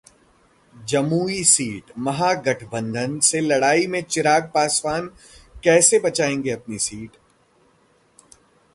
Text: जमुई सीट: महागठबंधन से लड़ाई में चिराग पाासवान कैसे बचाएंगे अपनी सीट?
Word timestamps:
जमुई 0.75 1.43
सीट: 1.43 1.91
महागठबंधन 1.97 3.19
से 3.19 3.41
लड़ाई 3.41 3.85
में 3.87 4.01
चिराग 4.01 4.51
पाासवान 4.53 5.07
कैसे 5.63 5.99
बचाएंगे 5.99 6.51
अपनी 6.51 6.79
सीट? 6.79 7.17